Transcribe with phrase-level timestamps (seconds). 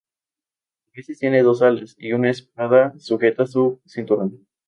[0.87, 4.47] A veces tiene dos alas y una espada sujeta a su cinturón.